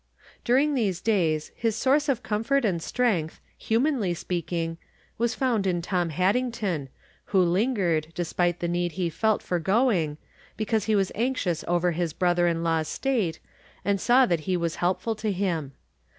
During 0.43 0.73
these 0.73 0.99
days 0.99 1.51
his 1.55 1.75
source 1.75 2.09
of 2.09 2.23
comfort 2.23 2.65
and 2.65 2.81
strength, 2.81 3.39
humanly 3.55 4.15
speaking, 4.15 4.79
was 5.19 5.35
found 5.35 5.67
in 5.67 5.79
Tom 5.79 6.09
Haddington, 6.09 6.89
who 7.25 7.39
lingered, 7.43 8.07
despite 8.15 8.61
the 8.61 8.67
need 8.67 8.93
he 8.93 9.11
felt 9.11 9.43
for 9.43 9.59
going, 9.59 10.17
because 10.57 10.85
he 10.85 10.95
was 10.95 11.11
anxious 11.13 11.63
over 11.67 11.91
his 11.91 12.13
brother 12.13 12.47
in 12.47 12.63
law's 12.63 12.87
state, 12.87 13.39
and 13.85 14.01
saw 14.01 14.25
that 14.25 14.39
he 14.49 14.57
was 14.57 14.77
help 14.77 15.01
ful 15.01 15.13
to 15.13 15.31
him. 15.31 15.73